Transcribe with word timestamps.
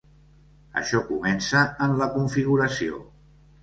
Això 0.81 1.03
comença 1.11 1.63
en 1.89 1.97
la 2.03 2.11
configuració. 2.19 3.09